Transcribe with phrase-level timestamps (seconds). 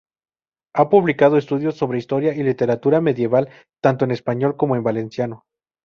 [0.73, 3.49] Ha publicado estudios sobre historia y literatura medieval,
[3.83, 5.45] tanto en español como en valenciano.